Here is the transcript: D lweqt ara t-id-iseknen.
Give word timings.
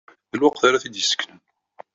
D 0.31 0.33
lweqt 0.37 0.61
ara 0.67 0.81
t-id-iseknen. 0.83 1.41